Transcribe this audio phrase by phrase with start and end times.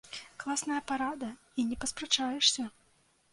[0.43, 1.29] Класная парада,
[1.59, 2.67] і не паспрачаешся.